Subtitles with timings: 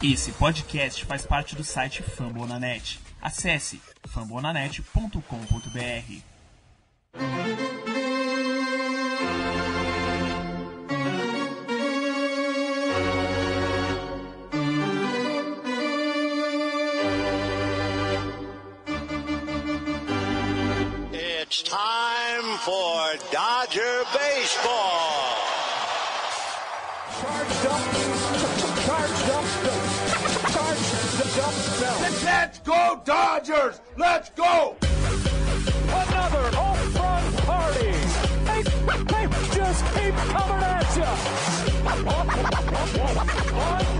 [0.00, 3.00] Esse podcast faz parte do site Fambonanet.
[3.20, 6.22] Acesse fambonanet.com.br.
[21.12, 25.34] It's time for Dodger Baseball.
[27.20, 27.80] Charged up,
[28.86, 29.44] charged up,
[31.38, 32.00] charged up.
[32.24, 33.80] Let's go Dodgers!
[33.96, 34.76] Let's go!
[34.82, 37.92] Another home run party.
[38.44, 38.62] They,
[39.04, 40.96] they just keep coming at
[43.88, 43.94] you.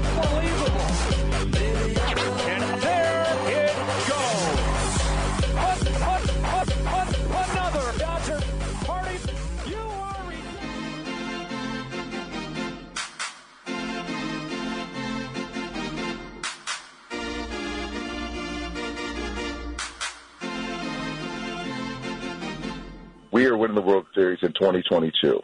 [23.58, 25.42] winning the World Series in 2022.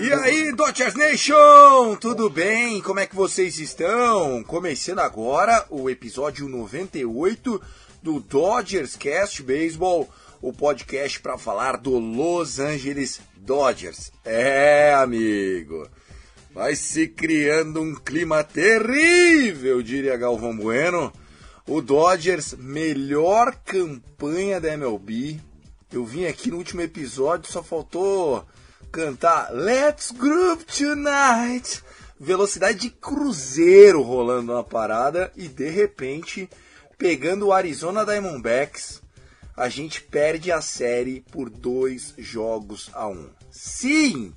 [0.00, 1.96] E aí, Dodgers Nation!
[2.00, 2.80] Tudo bem?
[2.80, 4.44] Como é que vocês estão?
[4.44, 7.60] Começando agora o episódio 98
[8.02, 10.08] do Dodgers Cast Baseball,
[10.40, 14.12] o podcast para falar do Los Angeles Dodgers.
[14.24, 15.88] É, amigo.
[16.54, 21.12] Vai se criando um clima terrível, diria Galvão Bueno.
[21.68, 25.38] O Dodgers, melhor campanha da MLB.
[25.92, 28.42] Eu vim aqui no último episódio, só faltou
[28.90, 31.84] cantar Let's Group Tonight.
[32.18, 36.48] Velocidade de cruzeiro rolando na parada e de repente,
[36.96, 39.02] pegando o Arizona Diamondbacks,
[39.54, 43.28] a gente perde a série por dois jogos a um.
[43.50, 44.32] Sim,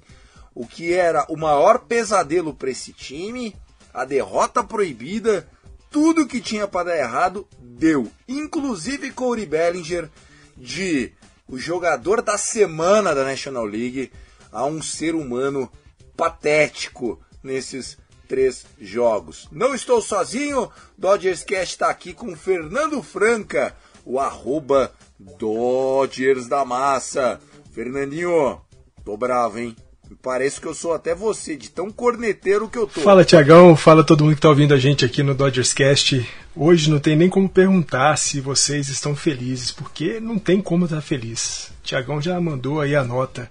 [0.54, 3.56] o que era o maior pesadelo para esse time,
[3.94, 5.48] a derrota proibida,
[5.92, 10.10] tudo que tinha para dar errado deu, inclusive Corey Bellinger
[10.56, 11.12] de
[11.48, 14.12] o jogador da semana da National League
[14.52, 15.70] a um ser humano
[16.16, 17.98] patético nesses
[18.28, 19.50] três jogos.
[19.52, 23.76] Não estou sozinho, Dodgers Cast está aqui com Fernando Franca,
[24.06, 27.42] o arroba Dodgers da Massa.
[27.74, 28.62] Fernandinho,
[29.04, 29.76] tô bravo, hein?
[30.22, 33.02] Parece que eu sou até você, de tão corneteiro que eu tô.
[33.02, 36.28] Fala Tiagão, fala todo mundo que está ouvindo a gente aqui no Dodgers Cast.
[36.56, 41.02] Hoje não tem nem como perguntar se vocês estão felizes, porque não tem como estar
[41.02, 41.72] feliz.
[41.82, 43.50] Tiagão já mandou aí a nota.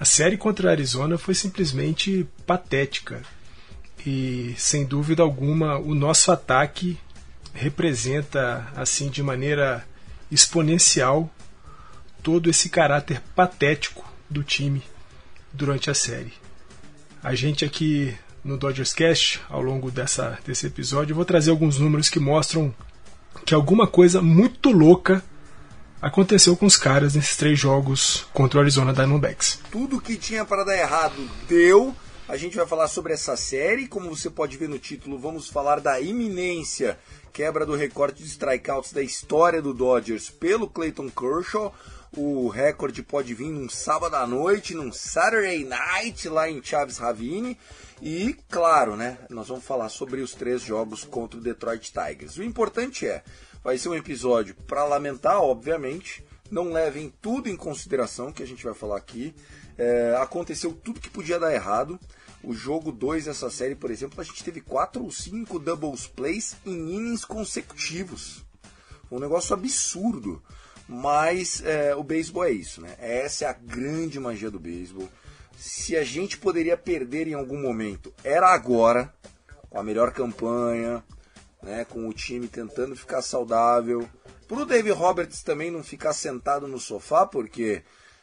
[0.00, 3.20] A série contra a Arizona foi simplesmente patética.
[4.06, 6.98] E sem dúvida alguma, o nosso ataque
[7.52, 9.84] representa assim de maneira
[10.30, 11.30] exponencial
[12.22, 14.82] todo esse caráter patético do time
[15.56, 16.32] durante a série.
[17.22, 21.78] A gente aqui no Dodgers Cast, ao longo dessa, desse episódio, eu vou trazer alguns
[21.78, 22.72] números que mostram
[23.44, 25.22] que alguma coisa muito louca
[26.00, 29.58] aconteceu com os caras nesses três jogos contra o Arizona Diamondbacks.
[29.70, 31.94] Tudo que tinha para dar errado deu.
[32.28, 33.86] A gente vai falar sobre essa série.
[33.86, 36.98] Como você pode ver no título, vamos falar da iminência
[37.32, 41.72] quebra do recorde de strikeouts da história do Dodgers pelo Clayton Kershaw.
[42.14, 47.58] O recorde pode vir num sábado à noite, num Saturday night lá em Chaves Ravine.
[48.00, 52.36] E, claro, né, nós vamos falar sobre os três jogos contra o Detroit Tigers.
[52.36, 53.22] O importante é,
[53.64, 56.24] vai ser um episódio para lamentar, obviamente.
[56.50, 59.34] Não levem tudo em consideração que a gente vai falar aqui.
[59.76, 61.98] É, aconteceu tudo que podia dar errado.
[62.42, 66.56] O jogo 2 dessa série, por exemplo, a gente teve 4 ou 5 doubles plays
[66.64, 68.44] em innings consecutivos.
[69.10, 70.42] Um negócio absurdo.
[70.88, 72.94] Mas é, o beisebol é isso, né?
[72.98, 75.08] Essa é a grande magia do beisebol.
[75.56, 79.12] Se a gente poderia perder em algum momento, era agora,
[79.68, 81.02] com a melhor campanha,
[81.62, 81.84] né?
[81.84, 84.08] com o time tentando ficar saudável.
[84.46, 87.82] Pro David Roberts também não ficar sentado no sofá, porque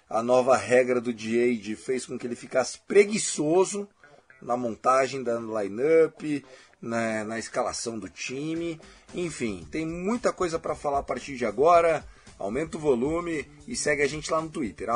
[0.10, 3.90] a nova regra do Jade fez com que ele ficasse preguiçoso
[4.42, 6.46] na montagem da lineup,
[6.82, 8.80] na, na escalação do time.
[9.14, 12.06] Enfim, tem muita coisa para falar a partir de agora.
[12.38, 14.88] Aumenta o volume e segue a gente lá no Twitter,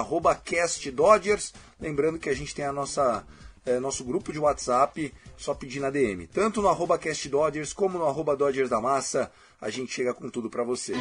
[0.43, 1.53] CastDodgers.
[1.79, 3.25] Lembrando que a gente tem a nossa,
[3.65, 6.27] é, nosso grupo de WhatsApp, só pedir na DM.
[6.27, 9.31] Tanto no arroba CastDodgers como no arroba Dodgers da Massa,
[9.61, 10.97] a gente chega com tudo para vocês.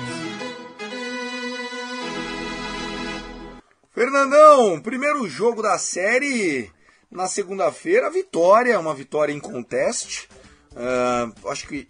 [3.93, 6.71] Fernandão, primeiro jogo da série
[7.11, 10.27] na segunda-feira, vitória, uma vitória em contest.
[10.73, 11.89] Uh, acho que,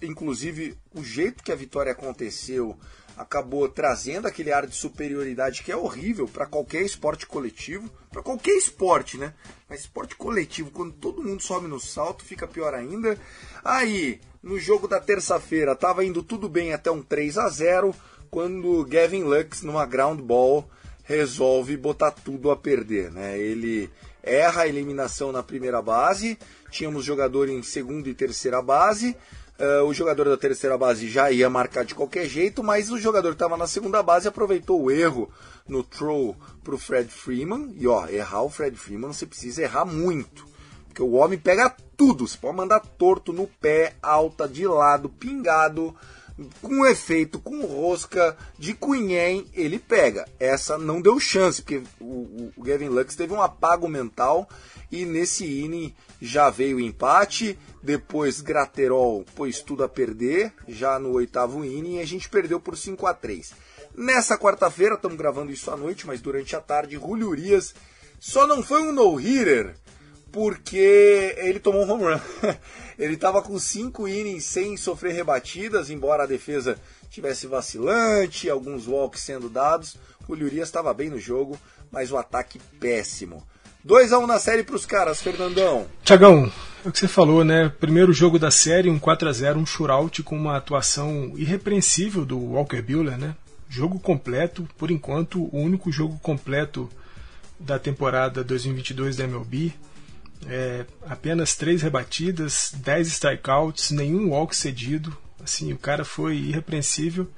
[0.00, 2.78] inclusive, o jeito que a vitória aconteceu
[3.16, 8.56] acabou trazendo aquele ar de superioridade que é horrível para qualquer esporte coletivo, para qualquer
[8.56, 9.32] esporte, né?
[9.68, 13.18] Mas esporte coletivo, quando todo mundo sobe no salto, fica pior ainda.
[13.64, 17.94] Aí, no jogo da terça-feira, tava indo tudo bem até um 3 a 0
[18.30, 20.68] quando Gavin Lux, numa ground ball,
[21.04, 23.38] resolve botar tudo a perder, né?
[23.38, 23.88] Ele
[24.22, 26.38] erra a eliminação na primeira base,
[26.70, 29.16] tínhamos jogador em segunda e terceira base,
[29.56, 33.28] Uh, o jogador da terceira base já ia marcar de qualquer jeito, mas o jogador
[33.28, 35.30] que estava na segunda base aproveitou o erro
[35.68, 37.72] no throw para o Fred Freeman.
[37.78, 40.44] E ó, errar o Fred Freeman você precisa errar muito.
[40.88, 42.26] Porque o homem pega tudo.
[42.26, 45.94] Você pode mandar torto no pé, alta, de lado, pingado,
[46.60, 50.26] com efeito, com rosca, de cunhem, ele pega.
[50.38, 54.48] Essa não deu chance, porque o, o Gavin Lux teve um apago mental
[54.90, 61.12] e nesse inning já veio o empate, depois Graterol pôs tudo a perder, já no
[61.12, 63.52] oitavo inning, e a gente perdeu por 5 a 3
[63.96, 67.74] Nessa quarta-feira, estamos gravando isso à noite, mas durante a tarde, Julio Urias
[68.18, 69.76] só não foi um no-hitter
[70.34, 72.20] porque ele tomou um home run.
[72.98, 76.76] ele estava com 5 innings sem sofrer rebatidas, embora a defesa
[77.08, 79.96] tivesse vacilante, alguns walks sendo dados.
[80.26, 81.56] Julio Urias estava bem no jogo,
[81.88, 83.46] mas o ataque péssimo.
[83.84, 85.86] 2 a 1 na série para os caras, Fernandão.
[86.02, 86.50] Tiagão,
[86.84, 87.72] é o que você falou, né?
[87.78, 92.38] Primeiro jogo da série, um 4 a 0 um shootout com uma atuação irrepreensível do
[92.38, 93.36] Walker Buehler, né?
[93.68, 96.90] Jogo completo, por enquanto, o único jogo completo
[97.60, 99.72] da temporada 2022 da MLB.
[100.48, 105.16] É, apenas três rebatidas, 10 strikeouts, nenhum walk cedido.
[105.42, 107.28] Assim, o cara foi irrepreensível.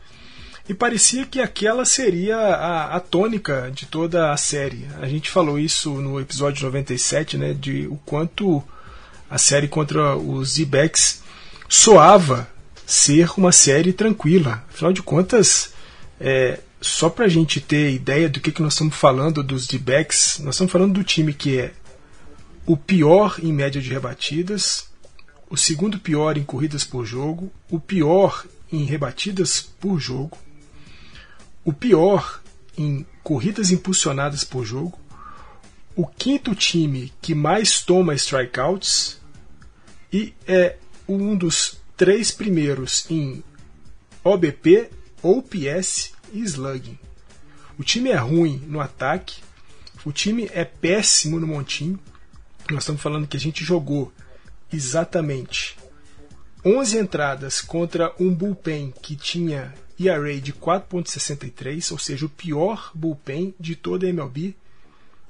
[0.68, 4.86] E parecia que aquela seria a, a tônica de toda a série.
[5.00, 8.62] A gente falou isso no episódio 97, né, de o quanto
[9.30, 11.22] a série contra os Z-Backs
[11.68, 12.48] soava
[12.84, 14.64] ser uma série tranquila.
[14.72, 15.72] Afinal de contas,
[16.20, 20.40] é, só para a gente ter ideia do que, que nós estamos falando dos D-Backs,
[20.42, 21.72] nós estamos falando do time que é
[22.66, 24.88] o pior em média de rebatidas,
[25.48, 30.36] o segundo pior em corridas por jogo, o pior em rebatidas por jogo,
[31.64, 32.42] o pior
[32.76, 34.98] em corridas impulsionadas por jogo,
[35.94, 39.20] o quinto time que mais toma strikeouts
[40.12, 40.76] e é
[41.08, 43.42] um dos três primeiros em
[44.22, 44.90] OBP,
[45.22, 46.98] OPS e slugging.
[47.78, 49.40] O time é ruim no ataque,
[50.04, 51.98] o time é péssimo no montinho.
[52.70, 54.12] Nós estamos falando que a gente jogou
[54.72, 55.76] exatamente
[56.64, 63.54] 11 entradas contra um bullpen que tinha ERA de 4.63, ou seja, o pior bullpen
[63.58, 64.56] de toda a MLB.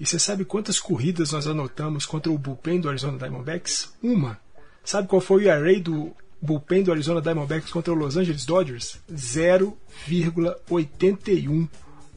[0.01, 3.93] E você sabe quantas corridas nós anotamos contra o bullpen do Arizona Diamondbacks?
[4.03, 4.41] Uma.
[4.83, 8.99] Sabe qual foi o ERA do bullpen do Arizona Diamondbacks contra o Los Angeles Dodgers?
[9.13, 11.69] 0,81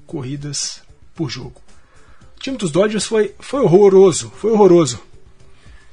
[0.08, 0.82] corridas
[1.14, 1.62] por jogo.
[2.38, 5.09] O time dos Dodgers foi, foi horroroso, foi horroroso.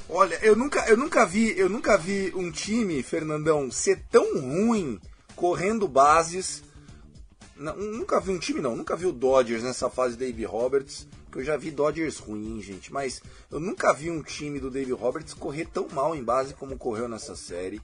[0.09, 5.01] Olha, eu nunca, eu nunca vi, eu nunca vi um time, Fernandão, ser tão ruim
[5.35, 6.63] correndo bases.
[7.57, 8.77] Não, nunca vi um time, não.
[8.77, 11.09] Nunca vi o Dodgers nessa fase Dave Roberts.
[11.33, 12.93] Que eu já vi Dodgers ruim, gente.
[12.93, 13.21] Mas
[13.51, 17.09] eu nunca vi um time do Dave Roberts correr tão mal em base como correu
[17.09, 17.81] nessa série.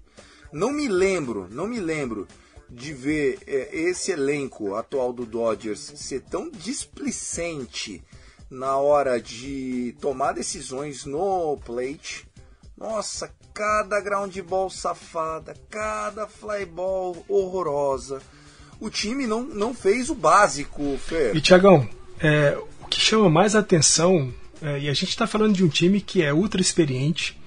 [0.53, 2.29] Não me lembro, não me lembro
[2.71, 8.03] de ver é, esse elenco atual do Dodgers ser tão displicente
[8.53, 12.29] na hora de tomar decisões no plate.
[12.77, 18.21] Nossa, cada ground ball safada, cada fly ball horrorosa.
[18.79, 21.35] O time não, não fez o básico, Fer.
[21.35, 21.89] E Tiagão,
[22.21, 26.01] é, o que chama mais atenção, é, e a gente está falando de um time
[26.01, 27.41] que é ultra experiente,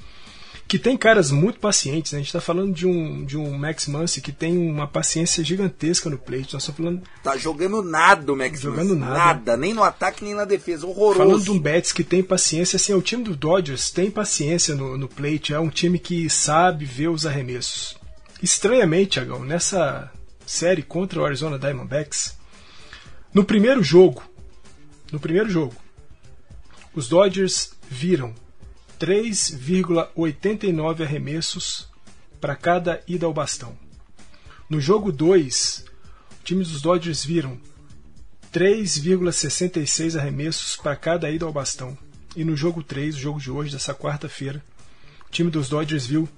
[0.76, 2.12] que tem caras muito pacientes.
[2.12, 2.18] Né?
[2.18, 6.10] A gente está falando de um, de um Max Muncy que tem uma paciência gigantesca
[6.10, 6.54] no plate.
[6.54, 7.02] Nós estamos falando.
[7.24, 9.14] Tá jogando nada o Max Jogando nada.
[9.14, 10.86] Nada, nem no ataque nem na defesa.
[10.86, 11.18] Horroroso.
[11.18, 14.98] Falando de um Betts que tem paciência, assim, o time do Dodgers tem paciência no,
[14.98, 15.54] no plate.
[15.54, 17.96] É um time que sabe ver os arremessos.
[18.44, 20.12] Estranhamente, Tiagão, nessa
[20.46, 22.36] série contra o Arizona Diamondbacks,
[23.34, 24.22] no primeiro jogo,
[25.10, 25.74] no primeiro jogo,
[26.94, 28.34] os Dodgers viram
[29.00, 31.88] 3,89 arremessos
[32.40, 33.76] para cada ida ao bastão.
[34.70, 35.86] No jogo 2,
[36.42, 37.60] o time dos Dodgers viram
[38.54, 41.98] 3,66 arremessos para cada ida ao bastão.
[42.36, 44.64] E no jogo 3, o jogo de hoje, dessa quarta-feira,
[45.28, 46.30] o time dos Dodgers viu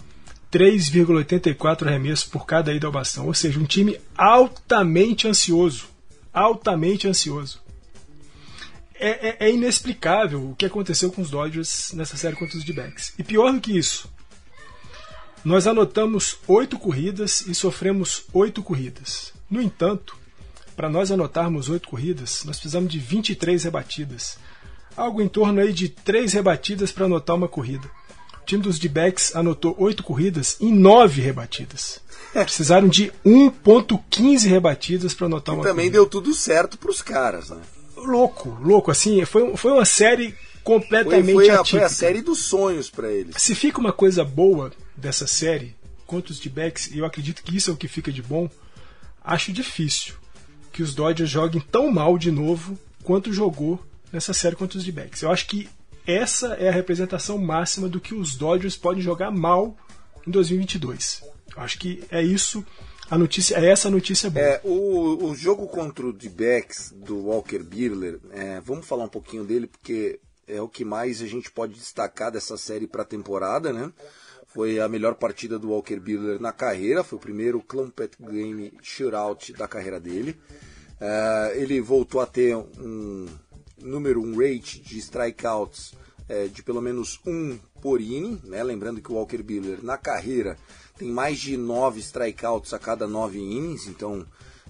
[0.51, 3.27] 3,84 arremessos por cada ida ao bastão.
[3.27, 5.87] Ou seja, um time altamente ansioso.
[6.33, 7.66] Altamente ansioso
[8.99, 13.13] é, é, é, inexplicável o que aconteceu com os Dodgers nessa série contra os D-backs.
[13.17, 14.09] E pior do que isso,
[15.43, 19.31] nós anotamos oito corridas e sofremos oito corridas.
[19.49, 20.15] No entanto,
[20.75, 24.37] para nós anotarmos oito corridas, nós precisamos de 23 rebatidas.
[24.95, 27.87] Algo em torno aí de três rebatidas para anotar uma corrida.
[28.41, 32.01] O time dos D-backs anotou oito corridas em nove rebatidas.
[32.33, 35.97] Precisaram de 1.15 rebatidas para anotar E uma também corrida.
[35.97, 37.57] deu tudo certo pros caras, né?
[37.97, 42.39] Louco, louco, assim, foi, foi uma série Foi, completamente foi, a, foi a série dos
[42.39, 43.35] sonhos pra eles.
[43.41, 45.75] Se fica uma coisa boa dessa série
[46.05, 48.49] contra os D-backs, e eu acredito que isso é o que fica de bom,
[49.23, 50.15] acho difícil
[50.71, 55.21] que os Dodgers joguem tão mal de novo quanto jogou nessa série contra os D-backs.
[55.21, 55.67] Eu acho que
[56.05, 59.75] essa é a representação máxima do que os Dodgers podem jogar mal
[60.25, 61.23] em 2022.
[61.55, 62.65] Eu acho que é isso
[63.09, 64.45] a notícia, é essa notícia boa.
[64.45, 69.43] É, o, o jogo contra o D-backs do Walker Buehler, é, vamos falar um pouquinho
[69.43, 73.73] dele porque é o que mais a gente pode destacar dessa série para a temporada,
[73.73, 73.91] né?
[74.47, 79.53] Foi a melhor partida do Walker Buehler na carreira, foi o primeiro Clumpet Game Shootout
[79.53, 80.35] da carreira dele.
[80.99, 83.27] É, ele voltou a ter um
[83.81, 85.93] número, um rate de strikeouts
[86.27, 88.63] é, de pelo menos um por inning, né?
[88.63, 90.57] Lembrando que o Walker Buehler na carreira
[90.97, 94.25] tem mais de nove strikeouts a cada nove innings, então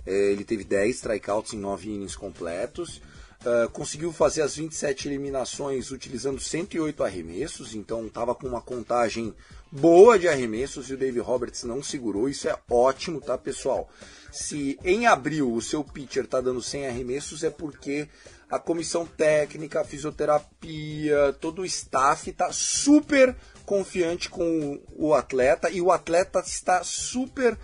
[0.05, 3.01] é, ele teve 10 strikeouts em nove innings completos.
[3.45, 9.31] Uh, conseguiu fazer as 27 eliminações utilizando 108 arremessos, então estava com uma contagem
[9.71, 12.27] boa de arremessos e o Dave Roberts não segurou.
[12.27, 13.89] Isso é ótimo, tá, pessoal?
[14.31, 18.09] Se em abril o seu pitcher está dando 100 arremessos, é porque
[18.49, 23.35] a comissão técnica, a fisioterapia, todo o staff está super
[23.67, 27.59] confiante com o atleta e o atleta está super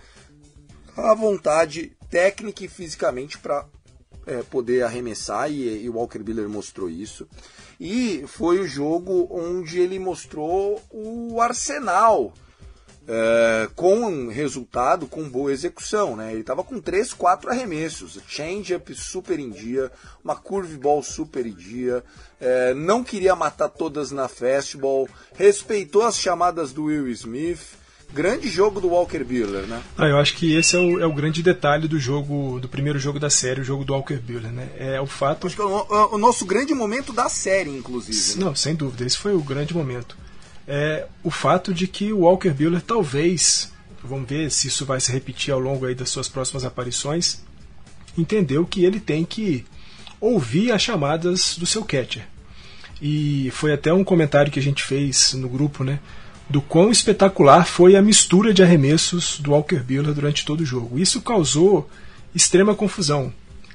[0.94, 3.64] à vontade técnica e fisicamente para
[4.26, 7.26] é, poder arremessar e, e o Walker Buehler mostrou isso.
[7.80, 12.34] E foi o jogo onde ele mostrou o arsenal
[13.06, 16.16] é, com resultado, com boa execução.
[16.16, 16.32] Né?
[16.32, 19.90] Ele estava com 3, 4 arremessos, change-up super em dia,
[20.22, 22.02] uma curveball super em dia,
[22.40, 27.82] é, não queria matar todas na fastball, respeitou as chamadas do Will Smith.
[28.12, 29.82] Grande jogo do Walker Buehler, né?
[29.98, 32.96] Ah, eu acho que esse é o, é o grande detalhe do jogo, do primeiro
[32.96, 34.68] jogo da série, o jogo do Walker Buehler, né?
[34.76, 35.48] É o fato.
[35.48, 38.38] Acho que é o, o nosso grande momento da série, inclusive.
[38.38, 38.44] né?
[38.44, 40.16] Não, sem dúvida, esse foi o grande momento.
[40.66, 45.12] É o fato de que o Walker Buehler talvez, vamos ver se isso vai se
[45.12, 47.42] repetir ao longo aí das suas próximas aparições,
[48.16, 49.64] entendeu que ele tem que
[50.20, 52.26] ouvir as chamadas do seu catcher.
[53.02, 56.00] E foi até um comentário que a gente fez no grupo, né?
[56.48, 60.98] do quão espetacular foi a mistura de arremessos do Walker Buehler durante todo o jogo.
[60.98, 61.88] Isso causou
[62.34, 63.32] extrema confusão.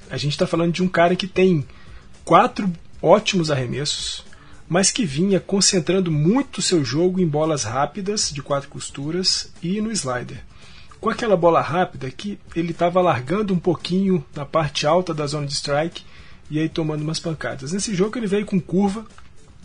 [0.10, 1.66] A gente está falando de um cara que tem
[2.24, 4.24] quatro ótimos arremessos,
[4.70, 9.92] mas que vinha concentrando muito seu jogo em bolas rápidas de quatro costuras e no
[9.92, 10.44] slider.
[11.02, 15.48] Com aquela bola rápida que ele estava largando um pouquinho na parte alta da zona
[15.48, 16.04] de strike
[16.52, 17.72] e aí tomando umas pancadas.
[17.72, 19.06] Nesse jogo ele veio com curva,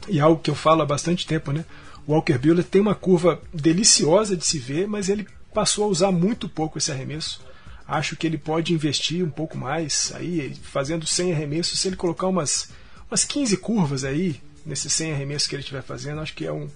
[0.09, 1.65] e algo que eu falo há bastante tempo, né?
[2.07, 6.13] O Walker Buehler tem uma curva deliciosa de se ver, mas ele passou a usar
[6.13, 7.41] muito pouco esse arremesso.
[7.87, 12.29] Acho que ele pode investir um pouco mais, aí fazendo 100 arremessos, se ele colocar
[12.29, 12.71] umas,
[13.11, 16.69] umas 15 curvas aí, nesses 100 arremessos que ele estiver fazendo, acho que é, um,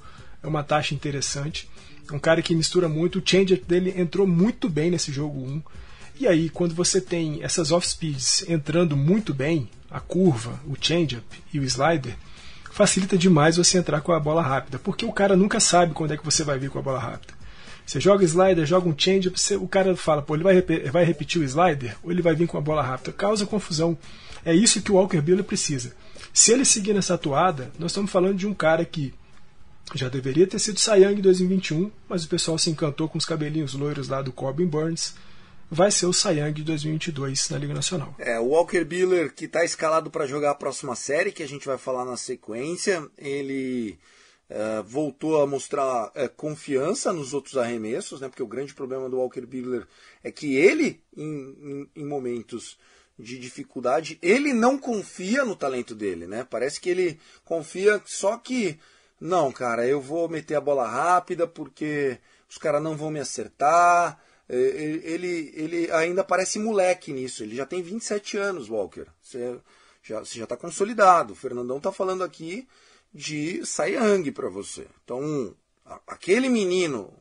[0.43, 1.69] é uma taxa interessante.
[2.13, 5.63] Um cara que mistura muito, o changer dele entrou muito bem nesse jogo 1.
[6.21, 11.61] E aí, quando você tem essas off-speeds entrando muito bem, a curva, o changeup e
[11.61, 12.17] o slider,
[12.73, 16.17] facilita demais você entrar com a bola rápida, porque o cara nunca sabe quando é
[16.17, 17.35] que você vai vir com a bola rápida.
[17.85, 21.41] Você joga slider, joga um change, você, o cara fala, pô, ele vai, vai repetir
[21.41, 23.13] o slider ou ele vai vir com a bola rápida.
[23.13, 23.97] Causa confusão.
[24.45, 25.95] É isso que o Walker Buehler precisa.
[26.39, 29.13] Se ele seguir nessa toada, nós estamos falando de um cara que
[29.93, 33.75] já deveria ter sido Young em 2021, mas o pessoal se encantou com os cabelinhos
[33.75, 35.17] loiros lá do Corbin Burns.
[35.69, 38.15] Vai ser o Young de 2022 na Liga Nacional.
[38.21, 41.67] É, o Walker Buehler, que está escalado para jogar a próxima série, que a gente
[41.67, 43.99] vai falar na sequência, ele
[44.49, 48.29] uh, voltou a mostrar uh, confiança nos outros arremessos, né?
[48.29, 49.89] Porque o grande problema do Walker Buehler
[50.23, 52.79] é que ele, em, em, em momentos
[53.19, 56.47] de dificuldade, ele não confia no talento dele, né?
[56.49, 58.79] Parece que ele confia só que
[59.21, 64.23] não, cara, eu vou meter a bola rápida porque os caras não vão me acertar.
[64.49, 67.43] Ele, ele ainda parece moleque nisso.
[67.43, 69.07] Ele já tem 27 anos, Walker.
[69.21, 69.59] Você
[70.03, 71.33] já está tá consolidado.
[71.33, 72.67] O Fernandão está falando aqui
[73.13, 74.87] de Young para você.
[75.05, 75.55] Então,
[76.07, 77.13] aquele menino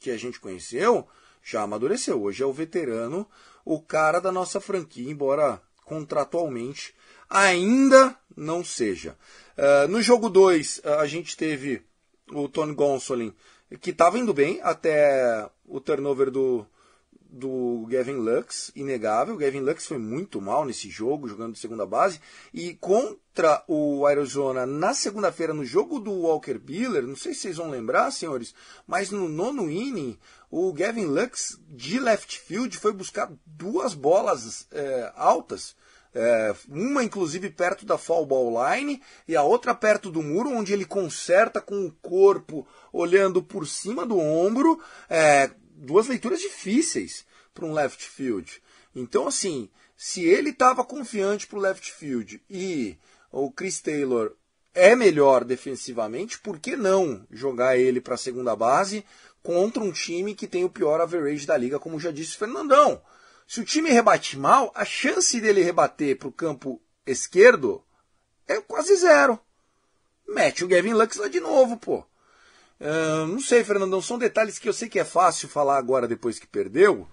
[0.00, 1.06] que a gente conheceu
[1.42, 2.20] já amadureceu.
[2.20, 3.26] Hoje é o veterano,
[3.66, 6.94] o cara da nossa franquia, embora contratualmente
[7.28, 9.16] ainda não seja.
[9.58, 11.82] Uh, no jogo 2, uh, a gente teve
[12.30, 13.34] o Tony Gonsolin,
[13.80, 16.64] que estava indo bem até o turnover do,
[17.36, 19.34] do Gavin Lux, inegável.
[19.34, 22.20] O Gavin Lux foi muito mal nesse jogo, jogando de segunda base.
[22.52, 27.58] E contra o Arizona, na segunda-feira, no jogo do Walker Buehler, não sei se vocês
[27.58, 28.54] vão lembrar, senhores,
[28.86, 30.18] mas no nono inning,
[30.50, 35.76] o Gavin Lux, de left field, foi buscar duas bolas é, altas.
[36.18, 40.72] É, uma inclusive perto da foul ball line e a outra perto do muro, onde
[40.72, 44.80] ele conserta com o corpo olhando por cima do ombro.
[45.10, 48.62] É, duas leituras difíceis para um left field.
[48.94, 52.98] Então, assim, se ele estava confiante para o left field e
[53.30, 54.32] o Chris Taylor
[54.74, 59.04] é melhor defensivamente, por que não jogar ele para a segunda base
[59.42, 63.00] contra um time que tem o pior average da liga, como já disse o Fernandão?
[63.46, 67.82] Se o time rebate mal, a chance dele rebater para o campo esquerdo
[68.46, 69.38] é quase zero.
[70.26, 72.04] Mete o Gavin Lux lá de novo, pô.
[72.80, 76.38] Uh, não sei, Fernandão, são detalhes que eu sei que é fácil falar agora depois
[76.38, 77.08] que perdeu,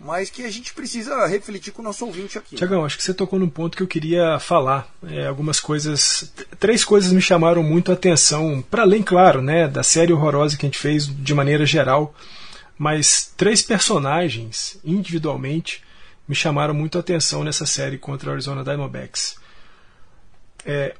[0.00, 2.56] mas que a gente precisa refletir com o nosso ouvinte aqui.
[2.56, 4.88] Tiagão, acho que você tocou num ponto que eu queria falar.
[5.06, 6.32] É, algumas coisas.
[6.58, 10.66] Três coisas me chamaram muito a atenção, para além, claro, né, da série horrorosa que
[10.66, 12.14] a gente fez de maneira geral,
[12.78, 15.84] mas três personagens, individualmente,
[16.26, 19.36] me chamaram muito a atenção nessa série contra a Arizona Diamondbacks.
[20.64, 20.94] É,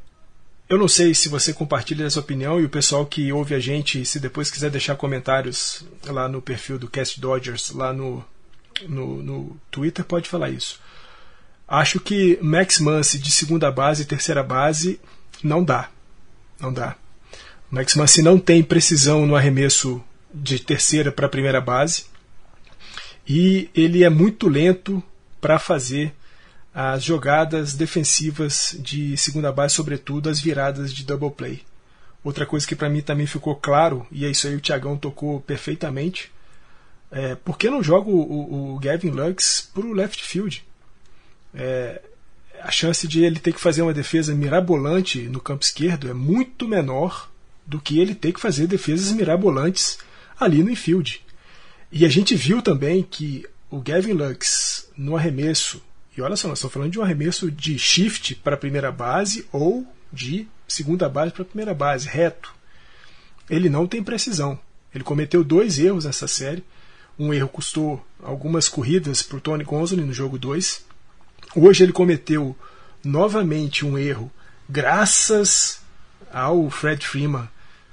[0.73, 4.07] eu não sei se você compartilha essa opinião e o pessoal que ouve a gente,
[4.07, 8.25] se depois quiser deixar comentários lá no perfil do Cast Dodgers, lá no,
[8.89, 10.81] no, no Twitter, pode falar isso.
[11.69, 14.99] Acho que Max Muncy de segunda base e terceira base
[15.45, 15.91] não dá.
[16.59, 16.97] Não dá.
[17.71, 20.03] Max Muncy não tem precisão no arremesso
[20.33, 22.07] de terceira para primeira base
[23.29, 25.03] e ele é muito lento
[25.39, 26.15] para fazer
[26.75, 31.63] as jogadas defensivas de segunda base, sobretudo as viradas de double play.
[32.25, 35.41] Outra coisa que para mim também ficou claro, e é isso aí o Thiagão tocou
[35.41, 36.31] perfeitamente,
[37.11, 40.65] é, por que não joga o, o, Gavin Lux para o left field?
[41.55, 42.01] É,
[42.63, 46.67] a chance de ele ter que fazer uma defesa mirabolante no campo esquerdo é muito
[46.67, 47.31] menor
[47.67, 49.99] do que ele ter que fazer defesas mirabolantes
[50.41, 51.23] ali no infield.
[51.91, 55.83] E a gente viu também que o Gavin Lux no arremesso
[56.17, 59.47] e olha só, nós estamos falando de um arremesso de shift para a primeira base
[59.51, 62.55] ou de segunda base para a primeira base, reto.
[63.49, 64.59] Ele não tem precisão.
[64.95, 66.63] Ele cometeu dois erros nessa série.
[67.19, 70.85] Um erro custou algumas corridas para o Tony Gonzalez no jogo 2.
[71.57, 72.57] Hoje ele cometeu
[73.03, 74.31] novamente um erro,
[74.69, 75.81] graças
[76.33, 77.49] ao Fred Freeman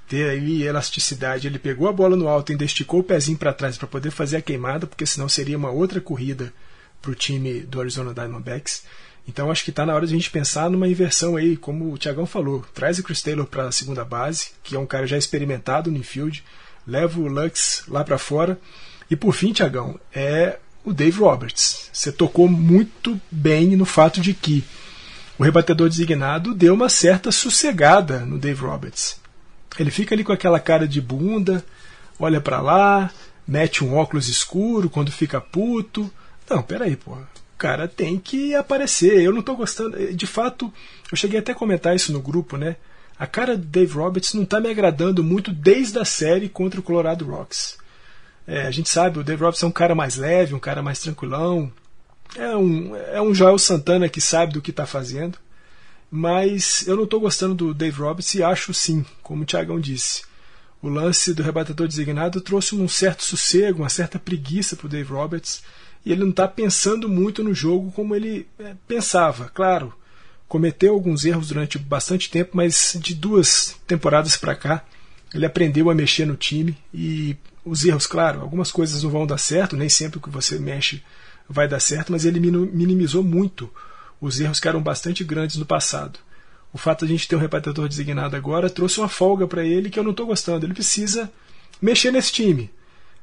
[0.08, 1.46] ter aí elasticidade.
[1.46, 4.36] Ele pegou a bola no alto, ainda esticou o pezinho para trás para poder fazer
[4.36, 6.52] a queimada, porque senão seria uma outra corrida
[7.00, 8.84] para o time do Arizona Diamondbacks.
[9.26, 11.98] Então acho que está na hora de a gente pensar numa inversão aí, como o
[11.98, 12.64] Tiagão falou.
[12.74, 15.98] Traz o Chris Taylor para a segunda base, que é um cara já experimentado no
[15.98, 16.42] infield,
[16.86, 18.58] leva o Lux lá para fora.
[19.10, 21.90] E por fim, Tiagão, é o Dave Roberts.
[21.92, 24.64] Você tocou muito bem no fato de que
[25.38, 29.20] o rebatedor designado deu uma certa sossegada no Dave Roberts.
[29.78, 31.64] Ele fica ali com aquela cara de bunda,
[32.18, 33.10] olha para lá,
[33.46, 36.10] mete um óculos escuro quando fica puto,
[36.50, 37.12] não, peraí, pô.
[37.12, 39.22] O cara tem que aparecer.
[39.22, 40.12] Eu não tô gostando.
[40.12, 40.72] De fato,
[41.10, 42.76] eu cheguei até a comentar isso no grupo, né?
[43.18, 46.82] A cara do Dave Roberts não tá me agradando muito desde a série contra o
[46.82, 47.78] Colorado Rocks.
[48.46, 50.98] É, a gente sabe, o Dave Roberts é um cara mais leve, um cara mais
[50.98, 51.70] tranquilão.
[52.34, 55.38] É um, é um Joel Santana que sabe do que está fazendo.
[56.10, 60.22] Mas eu não estou gostando do Dave Roberts e acho sim, como o Tiagão disse.
[60.82, 65.12] O lance do rebatedor designado trouxe um certo sossego, uma certa preguiça para o Dave
[65.12, 65.62] Roberts
[66.04, 69.50] e ele não está pensando muito no jogo como ele é, pensava.
[69.52, 69.92] Claro,
[70.48, 74.84] cometeu alguns erros durante bastante tempo, mas de duas temporadas para cá
[75.32, 79.38] ele aprendeu a mexer no time e os erros, claro, algumas coisas não vão dar
[79.38, 81.02] certo, nem sempre o que você mexe
[81.48, 83.70] vai dar certo, mas ele minimizou muito
[84.20, 86.18] os erros que eram bastante grandes no passado.
[86.72, 89.90] O fato de a gente ter um rebatedor designado agora trouxe uma folga para ele
[89.90, 90.64] que eu não estou gostando.
[90.64, 91.30] Ele precisa
[91.82, 92.70] mexer nesse time.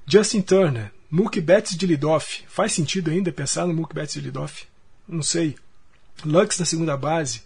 [0.06, 2.44] Justin Turner, Mookie Betts de Lidoff.
[2.48, 4.66] Faz sentido ainda pensar no Mookie Betts de Lidoff?
[5.08, 5.56] Não sei.
[6.26, 7.42] Lux na segunda base.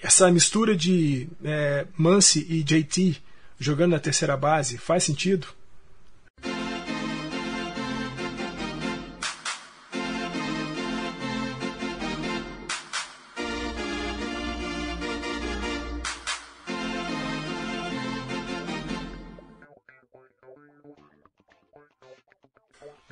[0.00, 3.20] Essa mistura de é, Muncy e JT
[3.58, 5.48] jogando na terceira base faz sentido?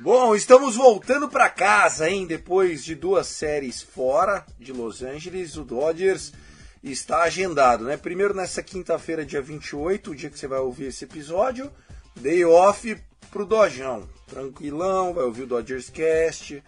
[0.03, 2.27] Bom, estamos voltando para casa, hein?
[2.27, 6.33] Depois de duas séries fora de Los Angeles, o Dodgers
[6.83, 7.95] está agendado, né?
[7.95, 11.71] Primeiro nessa quinta-feira, dia 28, o dia que você vai ouvir esse episódio,
[12.17, 14.05] day off pro Dojão.
[14.27, 16.61] Tranquilão, vai ouvir o Dodgers Cast,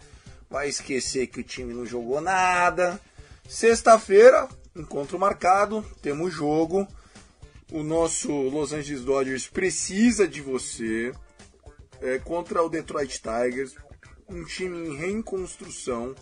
[0.48, 2.98] vai esquecer que o time não jogou nada.
[3.46, 6.88] Sexta-feira, encontro marcado, temos jogo.
[7.70, 11.12] O nosso Los Angeles Dodgers precisa de você
[12.00, 13.74] é, contra o Detroit Tigers,
[14.28, 16.14] um time em reconstrução,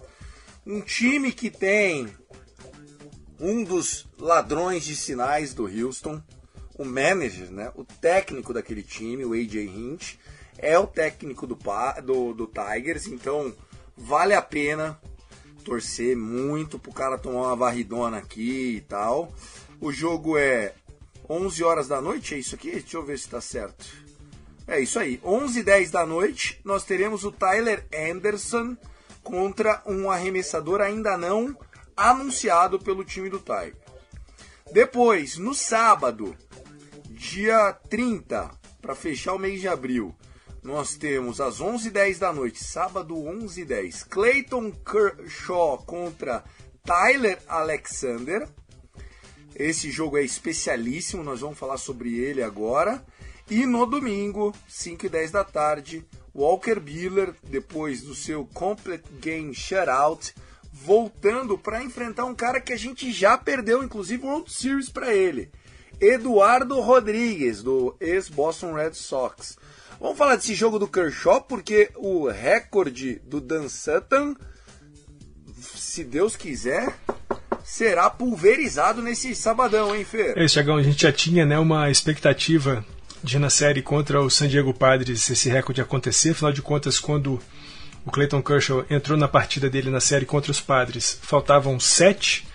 [0.67, 2.09] um time que tem
[3.41, 6.23] um dos ladrões de sinais do Houston,
[6.79, 10.17] o manager, né, o técnico daquele time, o AJ Hint,
[10.59, 11.59] é o técnico do,
[12.05, 13.55] do, do Tigers, então
[13.97, 14.99] vale a pena
[15.65, 19.33] torcer muito pro cara tomar uma varridona aqui e tal.
[19.81, 20.75] O jogo é
[21.29, 22.71] 11 horas da noite, é isso aqui?
[22.73, 24.04] Deixa eu ver se tá certo.
[24.67, 28.77] É isso aí, 11 e 10 da noite, nós teremos o Tyler Anderson
[29.23, 31.57] contra um arremessador ainda não
[31.97, 33.77] anunciado pelo time do Tiger.
[34.73, 36.35] Depois, no sábado,
[37.11, 38.51] dia 30,
[38.81, 40.15] para fechar o mês de abril,
[40.63, 46.43] nós temos às 11h10 da noite, sábado 11h10, Clayton Kershaw contra
[46.83, 48.49] Tyler Alexander.
[49.55, 53.05] Esse jogo é especialíssimo, nós vamos falar sobre ele agora.
[53.49, 59.55] E no domingo, 5 e 10 da tarde, Walker Buehler, depois do seu Complete Game
[59.55, 60.35] Shutout,
[60.73, 65.51] voltando para enfrentar um cara que a gente já perdeu, inclusive, World Series para ele.
[66.01, 69.57] Eduardo Rodrigues, do ex-Boston Red Sox.
[70.01, 74.35] Vamos falar desse jogo do Kershaw, porque o recorde do Dan Sutton,
[75.63, 76.93] se Deus quiser,
[77.65, 80.35] será pulverizado nesse sabadão, hein, Fê?
[80.37, 82.85] É, Thiagão, a gente já tinha né, uma expectativa
[83.23, 86.33] de na série contra o San Diego Padres esse recorde acontecer.
[86.33, 87.41] Afinal de contas, quando
[88.05, 92.47] o Clayton Kershaw entrou na partida dele na série contra os Padres, faltavam sete.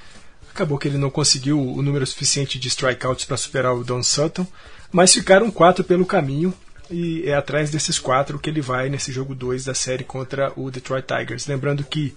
[0.53, 4.45] Acabou que ele não conseguiu o número suficiente de strikeouts para superar o Don Sutton,
[4.91, 6.53] mas ficaram quatro pelo caminho
[6.91, 10.69] e é atrás desses quatro que ele vai nesse jogo 2 da série contra o
[10.69, 11.47] Detroit Tigers.
[11.47, 12.15] Lembrando que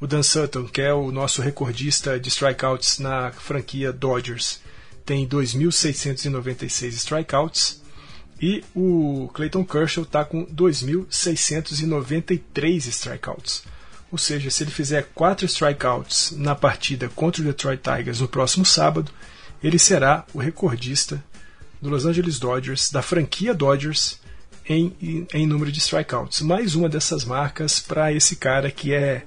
[0.00, 4.60] o Dan Sutton, que é o nosso recordista de strikeouts na franquia Dodgers,
[5.04, 7.82] tem 2.696 strikeouts
[8.40, 13.62] e o Clayton Kershaw está com 2.693 strikeouts.
[14.10, 18.64] Ou seja, se ele fizer 4 strikeouts na partida contra o Detroit Tigers no próximo
[18.64, 19.10] sábado,
[19.62, 21.24] ele será o recordista
[21.80, 24.20] do Los Angeles Dodgers, da franquia Dodgers,
[24.68, 26.42] em, em, número de strikeouts.
[26.42, 29.24] Mais uma dessas marcas para esse cara que é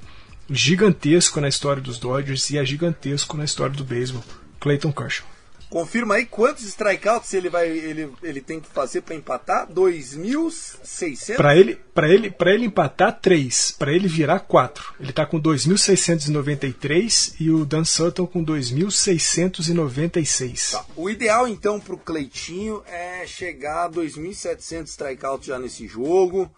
[0.50, 4.24] gigantesco na história dos Dodgers e é gigantesco na história do beisebol,
[4.60, 5.28] Clayton Kershaw.
[5.70, 9.72] Confirma aí quantos strikeouts ele vai ele, ele tem que fazer para empatar?
[9.72, 11.36] 2.600?
[11.36, 14.96] Para ele, para ele, para ele empatar 3, para ele virar 4.
[15.00, 20.72] Ele está com 2.693 e o Dan Sutton com 2.696.
[20.72, 20.84] Tá.
[20.96, 26.50] O ideal então para o Cleitinho é chegar a 2.700 strikeouts já nesse jogo,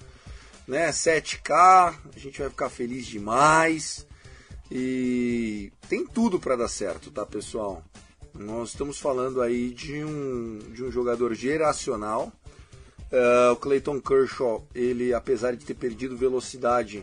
[0.72, 0.90] né?
[0.90, 1.52] 7K,
[2.16, 4.08] a gente vai ficar feliz demais.
[4.72, 7.84] E tem tudo para dar certo, tá, pessoal?
[8.34, 12.32] Nós estamos falando aí de um, de um jogador geracional.
[13.12, 17.00] Uh, o Clayton Kershaw, ele, apesar de ter perdido velocidade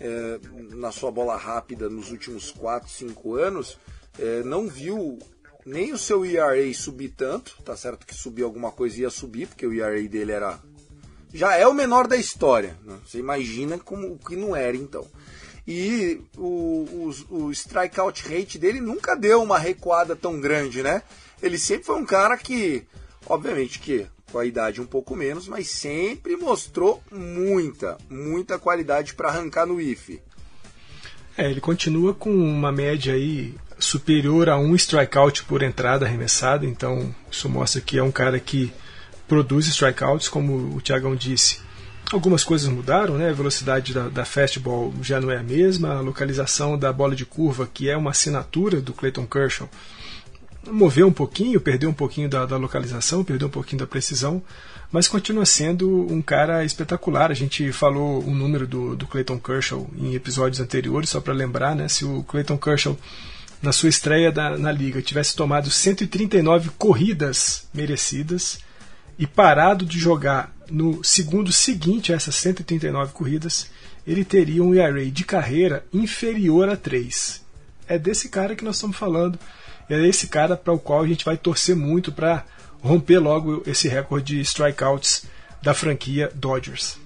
[0.00, 3.72] uh, na sua bola rápida nos últimos 4, 5 anos,
[4.18, 5.18] uh, não viu
[5.66, 7.62] nem o seu ERA subir tanto.
[7.62, 10.58] Tá certo que subir alguma coisa ia subir, porque o ERA dele era.
[11.32, 12.76] Já é o menor da história.
[12.84, 12.96] Né?
[13.06, 15.06] Você imagina como que não era então
[15.66, 21.02] e o, o, o strikeout rate dele nunca deu uma recuada tão grande, né?
[21.42, 22.84] Ele sempre foi um cara que,
[23.26, 29.28] obviamente que com a idade um pouco menos, mas sempre mostrou muita, muita qualidade para
[29.28, 30.20] arrancar no IF.
[31.36, 37.14] É, ele continua com uma média aí superior a um strikeout por entrada arremessada, então
[37.30, 38.72] isso mostra que é um cara que
[39.28, 41.60] produz strikeouts, como o Tiagão disse
[42.12, 43.30] Algumas coisas mudaram, né?
[43.30, 47.24] A velocidade da, da, fastball já não é a mesma, a localização da bola de
[47.24, 49.66] curva, que é uma assinatura do Clayton Kershaw,
[50.70, 54.42] moveu um pouquinho, perdeu um pouquinho da, da localização, perdeu um pouquinho da precisão,
[54.90, 57.30] mas continua sendo um cara espetacular.
[57.30, 61.74] A gente falou um número do, do Clayton Kershaw em episódios anteriores, só para lembrar,
[61.74, 61.88] né?
[61.88, 62.94] Se o Clayton Kershaw
[63.62, 68.58] na sua estreia da, na liga tivesse tomado 139 corridas merecidas
[69.18, 73.70] e parado de jogar no segundo seguinte a essas 139 corridas,
[74.06, 77.42] ele teria um ERA de carreira inferior a 3.
[77.86, 79.38] É desse cara que nós estamos falando.
[79.88, 82.44] É esse cara para o qual a gente vai torcer muito para
[82.80, 85.24] romper logo esse recorde de strikeouts
[85.62, 86.96] da franquia Dodgers.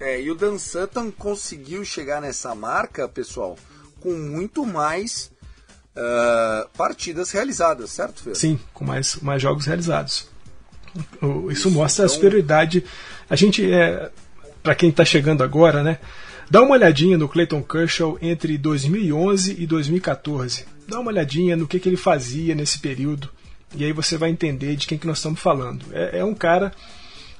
[0.00, 3.56] É, e o Dan Sutton conseguiu chegar nessa marca, pessoal,
[4.00, 5.30] com muito mais
[5.96, 8.34] uh, partidas realizadas, certo, Fer?
[8.34, 10.31] Sim, com mais, mais jogos realizados.
[11.50, 12.84] Isso mostra a superioridade.
[13.28, 14.10] A gente, é,
[14.62, 15.98] para quem está chegando agora, né?
[16.50, 20.66] Dá uma olhadinha no Clayton Kershaw entre 2011 e 2014.
[20.86, 23.30] Dá uma olhadinha no que, que ele fazia nesse período.
[23.74, 25.84] E aí você vai entender de quem que nós estamos falando.
[25.92, 26.72] É, é um cara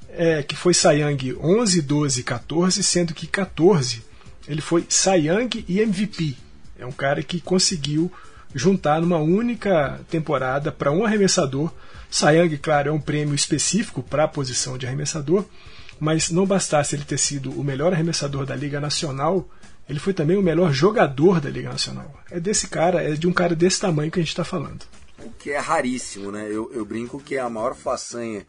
[0.08, 4.02] é, que foi Young 11, 12 14, sendo que 14
[4.48, 4.84] ele foi
[5.18, 6.36] Young e MVP.
[6.78, 8.10] É um cara que conseguiu
[8.54, 11.70] juntar numa única temporada para um arremessador.
[12.20, 15.44] Young, claro, é um prêmio específico para a posição de arremessador,
[15.98, 19.48] mas não bastasse ele ter sido o melhor arremessador da Liga Nacional,
[19.88, 22.12] ele foi também o melhor jogador da Liga Nacional.
[22.30, 24.84] É desse cara, é de um cara desse tamanho que a gente está falando.
[25.18, 26.46] O que é raríssimo, né?
[26.48, 28.46] Eu, eu, brinco que a maior façanha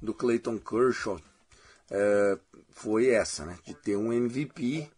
[0.00, 1.20] do Clayton Kershaw
[1.90, 2.38] é,
[2.72, 3.58] foi essa, né?
[3.66, 4.88] De ter um MVP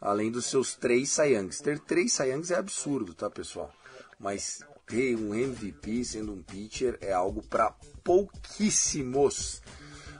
[0.00, 1.60] além dos seus três Sayangs.
[1.60, 3.72] Ter três Sayangs é absurdo, tá, pessoal?
[4.18, 4.60] Mas
[4.92, 7.74] ter um MVP sendo um pitcher é algo para
[8.04, 9.62] pouquíssimos.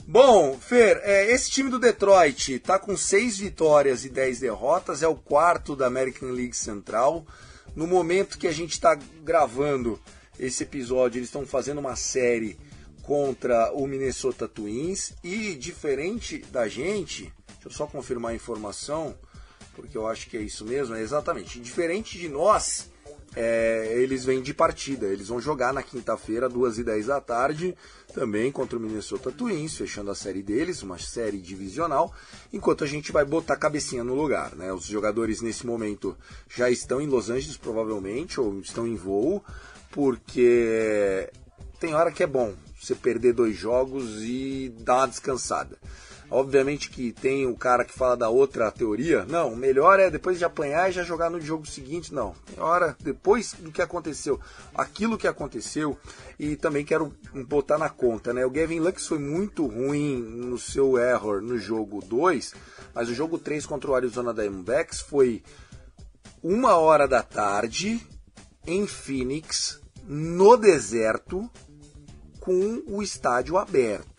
[0.07, 5.07] Bom, Fer, é, esse time do Detroit tá com seis vitórias e dez derrotas, é
[5.07, 7.27] o quarto da American League Central.
[7.77, 10.01] No momento que a gente está gravando
[10.39, 12.59] esse episódio, eles estão fazendo uma série
[13.03, 19.15] contra o Minnesota Twins e diferente da gente, deixa eu só confirmar a informação,
[19.75, 22.91] porque eu acho que é isso mesmo, é exatamente, diferente de nós,
[23.35, 25.07] é, eles vêm de partida.
[25.07, 27.75] Eles vão jogar na quinta-feira, 2 e 10 da tarde,
[28.14, 32.12] também contra o Minnesota Twins, fechando a série deles, uma série divisional,
[32.53, 34.55] enquanto a gente vai botar a cabecinha no lugar.
[34.55, 34.73] Né?
[34.73, 36.16] Os jogadores nesse momento
[36.49, 39.42] já estão em Los Angeles, provavelmente, ou estão em voo,
[39.90, 41.31] porque
[41.81, 45.79] tem hora que é bom você perder dois jogos e dar uma descansada.
[46.33, 49.27] Obviamente que tem o cara que fala da outra teoria.
[49.27, 52.14] Não, o melhor é depois de apanhar e já jogar no jogo seguinte.
[52.14, 54.40] Não, tem hora depois do que aconteceu,
[54.75, 55.99] aquilo que aconteceu.
[56.38, 57.12] E também quero
[57.47, 58.47] botar na conta, né?
[58.47, 62.55] O Gavin Lux foi muito ruim no seu error no jogo 2,
[62.95, 65.42] mas o jogo 3 contra o Arizona Diamondbacks foi
[66.42, 68.01] uma hora da tarde
[68.66, 71.51] em Phoenix, no deserto,
[72.40, 74.12] com o estádio aberto.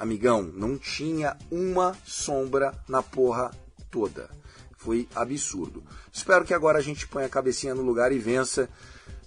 [0.00, 3.50] Amigão, não tinha uma sombra na porra
[3.90, 4.30] toda.
[4.78, 5.84] Foi absurdo.
[6.10, 8.66] Espero que agora a gente ponha a cabecinha no lugar e vença.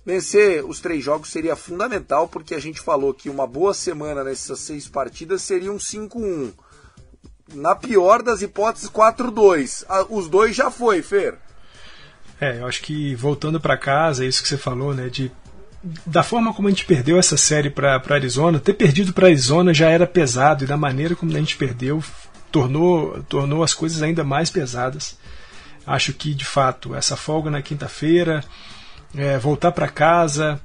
[0.04, 4.62] Vencer os três jogos seria fundamental, porque a gente falou que uma boa semana nessas
[4.62, 6.52] seis partidas seria um 5-1.
[7.54, 9.86] Na pior das hipóteses, 4-2.
[9.88, 11.38] Ah, os dois já foi, Fer.
[12.42, 15.08] É, eu acho que voltando para casa, é isso que você falou, né?
[15.08, 15.32] De
[16.06, 19.90] da forma como a gente perdeu essa série para Arizona, ter perdido para Arizona já
[19.90, 22.02] era pesado e da maneira como a gente perdeu
[22.52, 25.18] tornou, tornou as coisas ainda mais pesadas.
[25.86, 28.44] Acho que de fato essa folga na quinta-feira,
[29.16, 30.62] é, voltar para casa,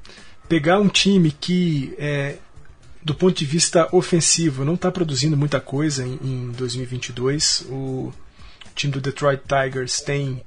[0.49, 2.37] pegar um time que é,
[3.03, 7.67] do ponto de vista ofensivo não está produzindo muita coisa em, em 2022.
[7.71, 8.13] O
[8.75, 10.43] time do Detroit Tigers tem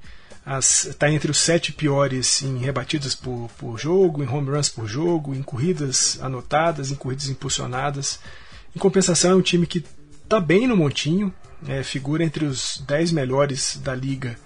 [0.45, 5.35] está entre os sete piores em rebatidas por, por jogo, em home runs por jogo,
[5.35, 8.19] em corridas anotadas, em corridas impulsionadas.
[8.75, 9.83] Em compensação, é um time que
[10.23, 11.33] está bem no montinho,
[11.67, 14.37] é, figura entre os dez melhores da liga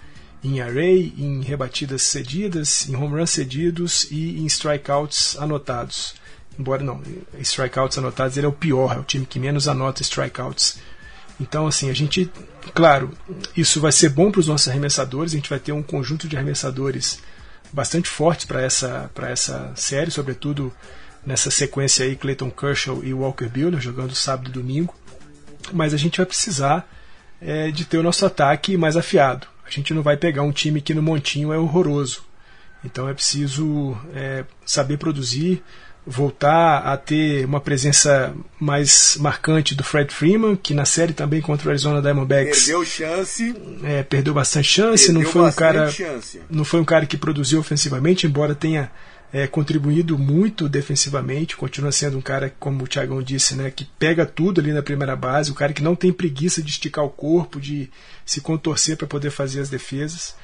[0.44, 6.16] em array, em rebatidas cedidas, em home runs cedidos e em strikeouts anotados.
[6.58, 7.02] Embora não,
[7.40, 10.78] strikeouts anotados ele é o pior, é o time que menos anota strikeouts
[11.40, 12.32] então, assim, a gente,
[12.74, 13.12] claro,
[13.56, 16.36] isso vai ser bom para os nossos arremessadores, a gente vai ter um conjunto de
[16.36, 17.20] arremessadores
[17.74, 20.74] bastante forte para essa, essa série, sobretudo
[21.26, 24.96] nessa sequência aí, Clayton Kershaw e Walker Buehler jogando sábado e domingo.
[25.74, 26.88] Mas a gente vai precisar
[27.42, 29.48] é, de ter o nosso ataque mais afiado.
[29.66, 32.24] A gente não vai pegar um time que no montinho é horroroso.
[32.84, 35.64] Então é preciso é, saber produzir,
[36.06, 41.68] voltar a ter uma presença mais marcante do Fred Freeman, que na série também contra
[41.68, 46.42] o Arizona Diamondbacks perdeu chance, é, perdeu bastante chance, perdeu não foi um cara, chance.
[46.50, 48.92] não foi um cara que produziu ofensivamente, embora tenha
[49.34, 54.26] é, contribuído muito defensivamente, continua sendo um cara, como o Thiagão disse, né, que pega
[54.26, 57.60] tudo ali na primeira base, o cara que não tem preguiça de esticar o corpo,
[57.60, 57.90] de
[58.24, 60.36] se contorcer para poder fazer as defesas.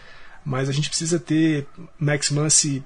[0.43, 1.67] Mas a gente precisa ter
[1.99, 2.83] Max Muncy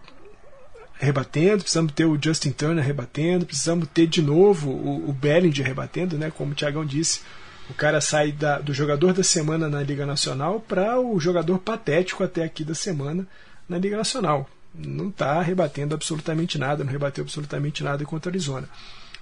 [0.98, 6.18] rebatendo, precisamos ter o Justin Turner rebatendo, precisamos ter de novo o, o Bellinger rebatendo,
[6.18, 6.32] né?
[6.32, 7.22] Como o Tiagão disse,
[7.70, 12.24] o cara sai da, do jogador da semana na Liga Nacional para o jogador patético
[12.24, 13.28] até aqui da semana
[13.68, 14.50] na Liga Nacional.
[14.74, 18.70] Não está rebatendo absolutamente nada, não rebateu absolutamente nada contra a Arizona.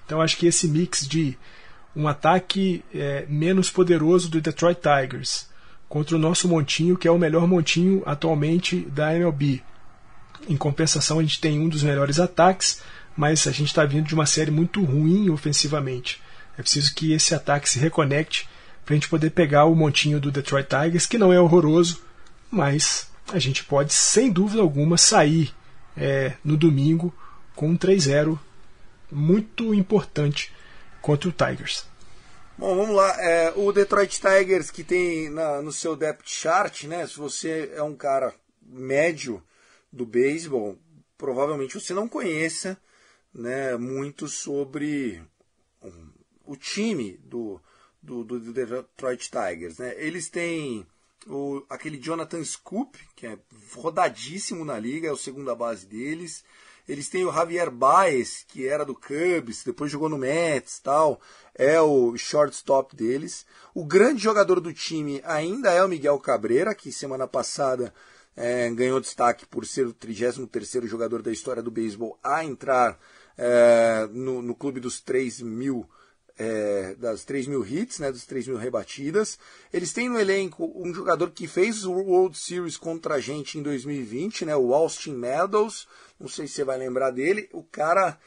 [0.04, 1.36] Então acho que esse mix de
[1.96, 5.48] um ataque é, menos poderoso do Detroit Tigers
[5.88, 9.62] contra o nosso montinho, que é o melhor montinho atualmente da MLB,
[10.48, 12.80] em compensação, a gente tem um dos melhores ataques,
[13.16, 16.20] mas a gente está vindo de uma série muito ruim ofensivamente.
[16.58, 18.48] É preciso que esse ataque se reconecte
[18.84, 22.02] para a gente poder pegar o montinho do Detroit Tigers, que não é horroroso,
[22.50, 25.52] mas a gente pode, sem dúvida alguma, sair
[25.96, 27.14] é, no domingo
[27.54, 28.38] com um 3-0
[29.10, 30.52] muito importante
[31.00, 31.86] contra o Tigers.
[32.56, 33.16] Bom, vamos lá.
[33.20, 37.06] É, o Detroit Tigers que tem na, no seu depth chart, né?
[37.06, 39.42] Se você é um cara médio
[39.94, 40.76] do beisebol,
[41.16, 42.76] provavelmente você não conheça
[43.32, 45.22] né, muito sobre
[46.44, 47.60] o time do,
[48.02, 49.78] do, do, Detroit Tigers.
[49.78, 49.94] Né?
[49.96, 50.86] Eles têm
[51.26, 53.38] o, aquele Jonathan Scoop, que é
[53.74, 56.44] rodadíssimo na liga, é o segunda base deles.
[56.86, 61.18] Eles têm o Javier Baez, que era do Cubs, depois jogou no Mets tal,
[61.54, 63.46] é o shortstop deles.
[63.74, 67.94] O grande jogador do time ainda é o Miguel Cabreira, que semana passada
[68.36, 72.98] é, ganhou destaque por ser o 33º jogador da história do beisebol a entrar
[73.36, 75.88] é, no, no, clube dos 3 mil
[76.36, 79.38] é, das 3 mil hits, né, dos 3 mil rebatidas.
[79.72, 83.62] Eles têm no elenco um jogador que fez o World Series contra a gente em
[83.62, 85.86] 2020, né, o Austin Meadows.
[86.18, 87.48] Não sei se você vai lembrar dele.
[87.52, 88.18] O cara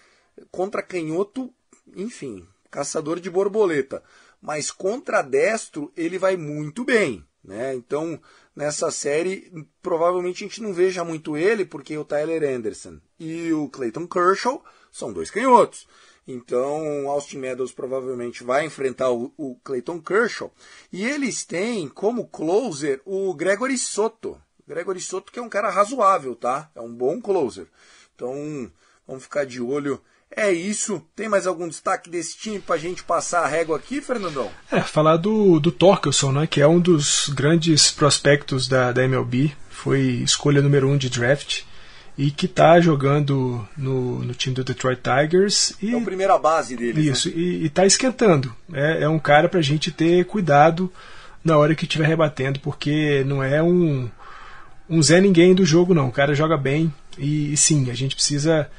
[0.52, 1.54] contra canhoto,
[1.96, 4.02] enfim, caçador de borboleta.
[4.42, 7.26] Mas contra destro ele vai muito bem.
[7.48, 7.74] Né?
[7.74, 8.20] Então,
[8.54, 9.50] nessa série,
[9.82, 14.62] provavelmente a gente não veja muito ele, porque o Tyler Anderson e o Clayton Kershaw
[14.92, 15.88] são dois canhotos.
[16.28, 20.52] Então, Austin Meadows provavelmente vai enfrentar o, o Clayton Kershaw.
[20.92, 24.38] E eles têm como closer o Gregory Soto.
[24.68, 26.70] Gregory Soto que é um cara razoável, tá?
[26.76, 27.68] É um bom closer.
[28.14, 28.70] Então,
[29.08, 30.02] vamos ficar de olho.
[30.36, 31.02] É isso.
[31.16, 34.52] Tem mais algum destaque desse time pra gente passar a régua aqui, Fernandão?
[34.72, 36.48] É, falar do, do Torkelson, né?
[36.48, 39.52] Que é um dos grandes prospectos da, da MLB.
[39.70, 41.64] Foi escolha número um de draft
[42.18, 45.74] e que está jogando no, no time do Detroit Tigers.
[45.82, 47.02] E, é a primeira base dele.
[47.02, 47.12] Né?
[47.12, 47.36] Isso, né?
[47.38, 48.54] e está esquentando.
[48.74, 50.92] É, é um cara para a gente ter cuidado
[51.44, 54.10] na hora que estiver rebatendo, porque não é um,
[54.90, 56.08] um Zé Ninguém do jogo, não.
[56.08, 58.70] O cara joga bem e, e sim, a gente precisa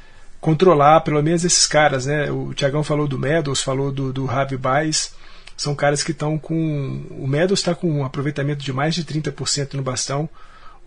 [0.41, 2.07] controlar pelo menos esses caras.
[2.07, 2.31] Né?
[2.31, 5.15] O Tiagão falou do Meadows, falou do, do Javi Baez.
[5.57, 7.05] São caras que estão com.
[7.11, 10.29] O Meadows está com um aproveitamento de mais de 30% no bastão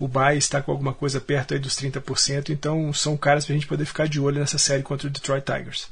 [0.01, 3.55] o Bay está com alguma coisa perto aí dos 30%, então são caras para a
[3.55, 5.91] gente poder ficar de olho nessa série contra o Detroit Tigers.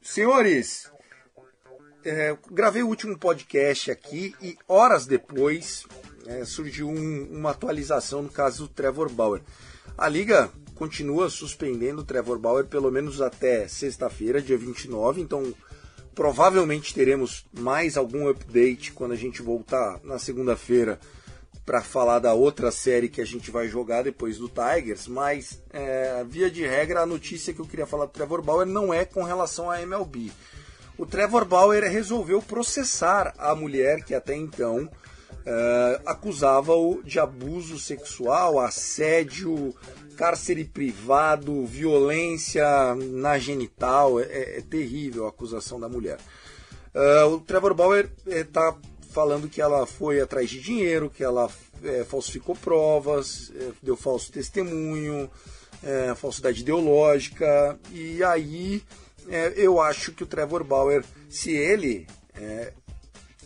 [0.00, 0.92] Senhores,
[2.04, 5.84] é, gravei o último podcast aqui e horas depois
[6.24, 9.42] é, surgiu um, uma atualização no caso do Trevor Bauer.
[9.98, 15.54] A liga continua suspendendo o Trevor Bauer pelo menos até sexta-feira, dia 29, então
[16.14, 20.98] provavelmente teremos mais algum update quando a gente voltar na segunda-feira
[21.64, 26.24] para falar da outra série que a gente vai jogar depois do Tigers, mas é,
[26.28, 29.22] via de regra a notícia que eu queria falar do Trevor Bauer não é com
[29.22, 30.30] relação à MLB.
[30.98, 34.88] O Trevor Bauer resolveu processar a mulher que até então
[35.46, 39.74] é, acusava-o de abuso sexual, assédio,
[40.16, 44.20] cárcere privado, violência na genital.
[44.20, 46.18] É, é terrível a acusação da mulher.
[46.94, 48.76] Uh, o Trevor Bauer está
[49.10, 51.48] falando que ela foi atrás de dinheiro, que ela
[51.84, 55.30] é, falsificou provas, é, deu falso testemunho,
[55.82, 57.78] é, falsidade ideológica.
[57.92, 58.82] E aí
[59.28, 62.72] é, eu acho que o Trevor Bauer, se ele, é,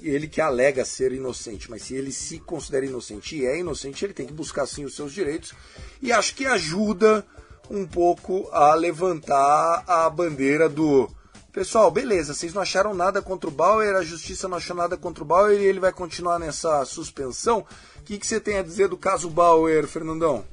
[0.03, 4.15] ele que alega ser inocente, mas se ele se considera inocente e é inocente, ele
[4.15, 5.53] tem que buscar sim os seus direitos.
[6.01, 7.25] E acho que ajuda
[7.71, 11.11] um pouco a levantar a bandeira do
[11.59, 15.25] Pessoal, beleza, vocês não acharam nada contra o Bauer, a justiça não achou nada contra
[15.25, 17.67] o Bauer e ele vai continuar nessa suspensão.
[17.97, 20.45] O que, que você tem a dizer do caso Bauer, Fernandão?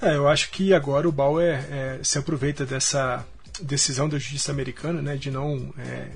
[0.00, 3.26] É, eu acho que agora o Bauer é, se aproveita dessa
[3.60, 6.12] decisão da justiça americana né, de não é,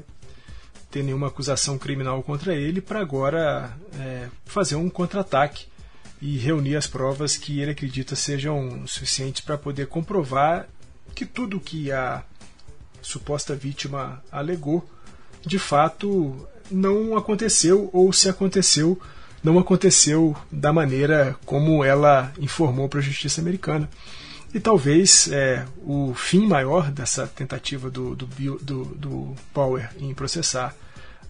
[0.96, 5.66] ter nenhuma acusação criminal contra ele para agora é, fazer um contra-ataque
[6.22, 10.66] e reunir as provas que ele acredita sejam suficientes para poder comprovar
[11.14, 12.22] que tudo que a
[13.02, 14.88] suposta vítima alegou,
[15.44, 18.98] de fato não aconteceu, ou se aconteceu,
[19.44, 23.86] não aconteceu da maneira como ela informou para a justiça americana.
[24.54, 28.26] E talvez é, o fim maior dessa tentativa do, do,
[28.62, 30.74] do, do Power em processar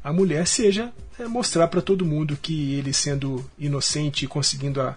[0.07, 4.95] a mulher seja é, mostrar para todo mundo que ele, sendo inocente e conseguindo a,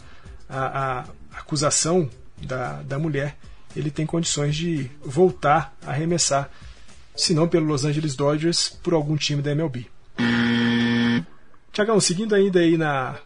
[0.48, 2.08] a, a acusação
[2.40, 3.36] da, da mulher,
[3.76, 6.52] ele tem condições de voltar a arremessar
[7.16, 9.88] se não pelo Los Angeles Dodgers, por algum time da MLB.
[11.74, 13.18] Tiagão, seguindo ainda aí na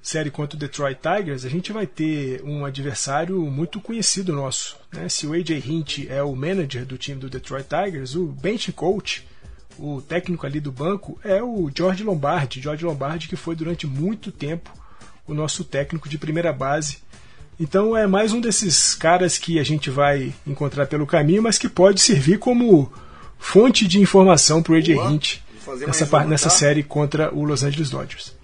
[0.00, 4.78] série contra o Detroit Tigers, a gente vai ter um adversário muito conhecido nosso.
[4.90, 5.06] Né?
[5.10, 9.26] Se o AJ Hint é o manager do time do Detroit Tigers, o bench coach,
[9.78, 12.60] o técnico ali do banco, é o George Lombardi.
[12.60, 14.70] George Lombardi que foi durante muito tempo
[15.26, 16.98] o nosso técnico de primeira base.
[17.58, 21.68] Então é mais um desses caras que a gente vai encontrar pelo caminho, mas que
[21.68, 22.92] pode servir como
[23.38, 25.38] fonte de informação para o AJ Hint
[25.86, 26.54] nessa, nessa tá?
[26.54, 28.34] série contra o Los Angeles Dodgers.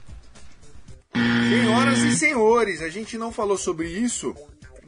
[1.15, 4.35] Senhoras e senhores, a gente não falou sobre isso,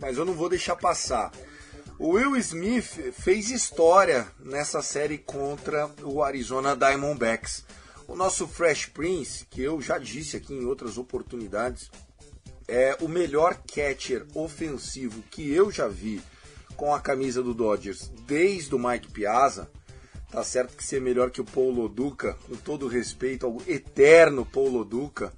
[0.01, 1.30] mas eu não vou deixar passar.
[1.97, 7.64] O Will Smith fez história nessa série contra o Arizona Diamondbacks.
[8.09, 11.92] O nosso Fresh Prince, que eu já disse aqui em outras oportunidades,
[12.66, 16.20] é o melhor catcher ofensivo que eu já vi
[16.76, 19.70] com a camisa do Dodgers desde o Mike Piazza.
[20.32, 24.84] Tá certo que ser melhor que o Paulo Duca, com todo respeito ao eterno Paulo
[24.84, 25.32] Duca,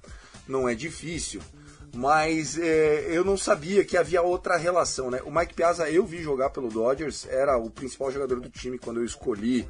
[0.47, 1.39] não é difícil.
[1.97, 5.19] Mas é, eu não sabia que havia outra relação, né?
[5.25, 8.99] O Mike Piazza eu vi jogar pelo Dodgers, era o principal jogador do time quando
[8.99, 9.67] eu escolhi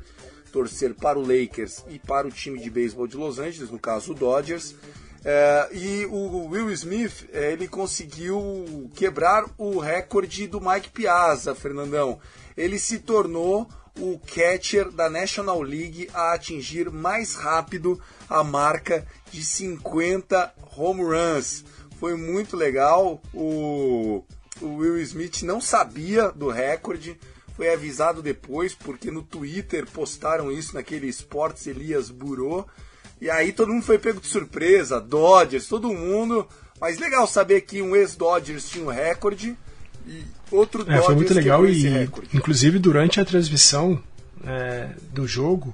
[0.52, 4.12] torcer para o Lakers e para o time de beisebol de Los Angeles, no caso
[4.12, 4.76] o Dodgers.
[5.24, 12.20] É, e o Will Smith é, ele conseguiu quebrar o recorde do Mike Piazza, Fernandão.
[12.58, 17.98] Ele se tornou o catcher da National League a atingir mais rápido
[18.30, 21.64] a marca de 50 home runs.
[22.00, 23.22] Foi muito legal.
[23.34, 24.24] O,
[24.62, 27.18] o Will Smith não sabia do recorde,
[27.56, 32.66] foi avisado depois, porque no Twitter postaram isso naquele Sports Elias Burô.
[33.20, 36.48] E aí todo mundo foi pego de surpresa, Dodgers, todo mundo.
[36.80, 39.58] Mas legal saber que um ex-Dodgers tinha um recorde
[40.06, 44.02] e outro é, foi muito legal e inclusive durante a transmissão
[44.46, 45.74] é, do jogo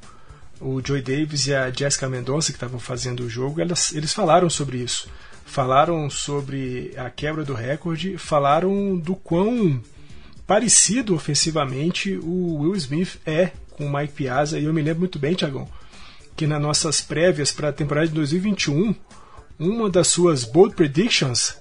[0.59, 4.49] o Joey Davis e a Jessica Mendonça que estavam fazendo o jogo elas, eles falaram
[4.49, 5.07] sobre isso
[5.53, 9.79] falaram sobre a quebra do recorde falaram do quão
[10.47, 15.19] parecido ofensivamente o Will Smith é com o Mike Piazza e eu me lembro muito
[15.19, 15.69] bem Tiagão
[16.35, 18.95] que nas nossas prévias para a temporada de 2021
[19.59, 21.55] uma das suas bold predictions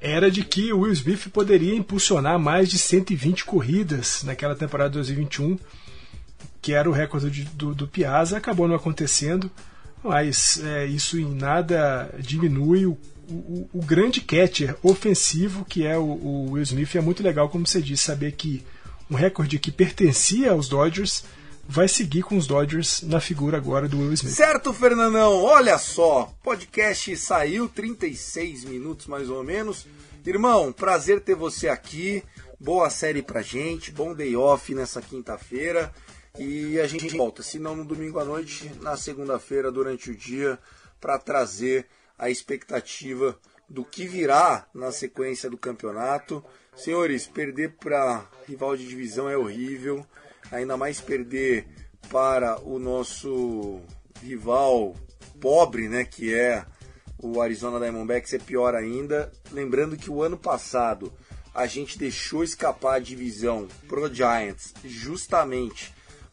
[0.00, 4.94] era de que o Will Smith poderia impulsionar mais de 120 corridas naquela temporada de
[4.94, 5.58] 2021,
[6.62, 8.36] que era o recorde do, do Piazza.
[8.36, 9.50] Acabou não acontecendo,
[10.02, 12.96] mas é, isso em nada diminui o,
[13.28, 16.94] o, o, grande catcher ofensivo que é o, o Will Smith.
[16.94, 18.64] É muito legal, como você disse, saber que
[19.10, 21.24] um recorde que pertencia aos Dodgers
[21.66, 24.34] vai seguir com os Dodgers na figura agora do Will Smith.
[24.34, 25.44] Certo, Fernandão.
[25.44, 29.86] Olha só, podcast saiu 36 minutos mais ou menos.
[30.24, 32.22] Irmão, prazer ter você aqui.
[32.58, 35.92] Boa série pra gente, bom day off nessa quinta-feira.
[36.38, 40.58] E a gente volta, se não no domingo à noite, na segunda-feira durante o dia,
[41.00, 41.86] para trazer
[42.18, 43.38] a expectativa
[43.68, 46.44] do que virá na sequência do campeonato.
[46.74, 50.06] Senhores, perder para rival de divisão é horrível
[50.50, 51.66] ainda mais perder
[52.08, 53.80] para o nosso
[54.22, 54.94] rival
[55.40, 56.64] pobre, né, que é
[57.18, 59.30] o Arizona Diamondbacks, é pior ainda.
[59.52, 61.12] Lembrando que o ano passado
[61.54, 65.92] a gente deixou escapar a divisão pro Giants justamente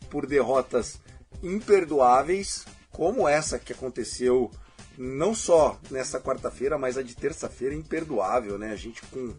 [0.10, 1.00] por derrotas
[1.42, 4.50] imperdoáveis, como essa que aconteceu
[4.98, 8.72] não só nessa quarta-feira, mas a de terça-feira imperdoável, né?
[8.72, 9.34] A gente com,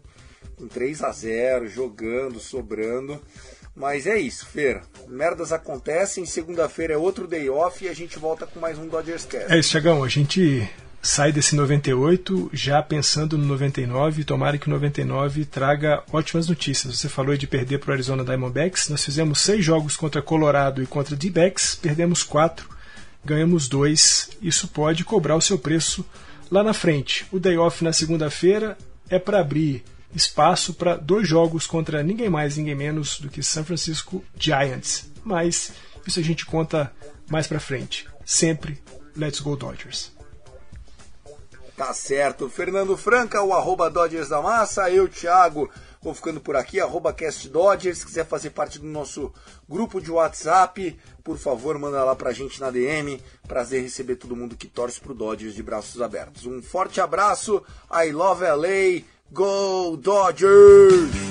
[0.55, 3.21] com 3 a 0 jogando, sobrando.
[3.75, 4.81] Mas é isso, Fer.
[5.07, 9.23] Merdas acontecem, segunda-feira é outro day off e a gente volta com mais um Dodgers
[9.25, 9.53] Cast.
[9.53, 10.03] É isso, Chagão.
[10.03, 10.67] A gente
[10.99, 14.23] sai desse 98 já pensando no 99.
[14.23, 16.97] Tomara que o 99 traga ótimas notícias.
[16.97, 18.89] Você falou de perder para o Arizona Diamondbacks.
[18.89, 22.67] Nós fizemos seis jogos contra Colorado e contra D-Backs, perdemos quatro,
[23.23, 24.29] ganhamos dois.
[24.41, 26.05] Isso pode cobrar o seu preço
[26.49, 27.25] lá na frente.
[27.31, 28.77] O day off na segunda-feira
[29.09, 33.63] é para abrir espaço para dois jogos contra ninguém mais, ninguém menos do que San
[33.63, 35.09] Francisco Giants.
[35.23, 35.73] Mas
[36.05, 36.91] isso a gente conta
[37.29, 38.07] mais para frente.
[38.25, 38.81] Sempre
[39.15, 40.11] Let's Go Dodgers.
[41.75, 42.49] Tá certo.
[42.49, 44.89] Fernando Franca, o arroba Dodgers da Massa.
[44.89, 45.69] Eu, Thiago,
[46.07, 46.79] vou ficando por aqui.
[46.79, 47.99] Arroba Cast Dodgers.
[47.99, 49.31] Se quiser fazer parte do nosso
[49.67, 53.21] grupo de WhatsApp, por favor, manda lá pra gente na DM.
[53.47, 56.45] Prazer receber todo mundo que torce pro Dodgers de braços abertos.
[56.45, 57.61] Um forte abraço.
[57.91, 59.03] I love LA.
[59.29, 61.26] Go Dodgers!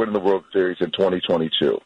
[0.00, 1.78] Winning the World Series in 2022.